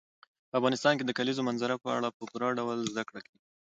په 0.49 0.55
افغانستان 0.59 0.93
کې 0.95 1.05
د 1.05 1.11
کلیزو 1.19 1.45
منظره 1.49 1.75
په 1.83 1.89
اړه 1.97 2.09
په 2.17 2.23
پوره 2.31 2.49
ډول 2.59 2.79
زده 2.91 3.03
کړه 3.09 3.19
کېږي. 3.25 3.43